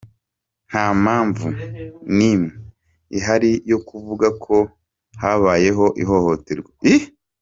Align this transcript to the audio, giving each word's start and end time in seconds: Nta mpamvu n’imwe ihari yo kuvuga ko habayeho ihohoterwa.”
Nta 0.69 0.85
mpamvu 1.03 1.47
n’imwe 2.17 2.51
ihari 3.17 3.51
yo 3.71 3.77
kuvuga 3.87 4.27
ko 4.43 4.55
habayeho 5.21 5.85
ihohoterwa.” 6.01 6.71